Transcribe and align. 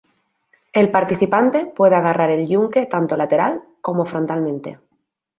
El 0.73 0.89
participante 0.89 1.67
puede 1.67 1.95
agarrar 1.95 2.31
el 2.31 2.47
yunque 2.47 2.87
tanto 2.87 3.15
lateral 3.15 3.61
como 3.81 4.03
frontalmente. 4.03 4.79